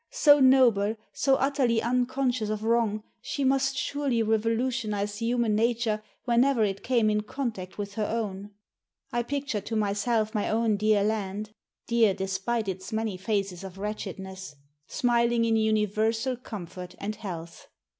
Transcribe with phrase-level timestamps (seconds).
[0.09, 6.81] So noble, so utterly unconscious of wrong, she must surely revolutionize human nature whenever it
[6.81, 8.49] came in contact with her own.
[9.13, 11.51] I pictured to myself my own dear land
[11.85, 14.55] dear, despite its many phases of wretchedness
[14.87, 17.67] smiling in universal comfort and health.